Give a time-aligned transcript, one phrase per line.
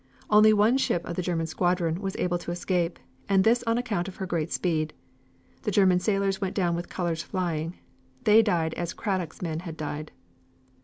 [0.31, 2.97] Only one ship of the German squadron was able to escape,
[3.29, 4.95] and this on account of her great speed.
[5.61, 7.77] The German sailors went down with colors flying.
[8.23, 10.11] They died as Cradock's men had died.